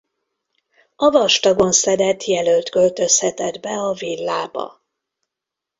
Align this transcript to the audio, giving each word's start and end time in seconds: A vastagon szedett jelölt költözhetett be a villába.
A 0.95 1.09
vastagon 1.09 1.71
szedett 1.71 2.23
jelölt 2.23 2.69
költözhetett 2.69 3.59
be 3.59 3.69
a 3.79 3.93
villába. 3.93 4.81